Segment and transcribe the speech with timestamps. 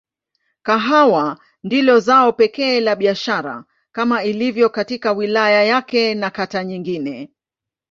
[0.61, 7.29] Kahawa ndilo zao pekee la biashara kama ilivyo katika wilaya yake na kata nyingine.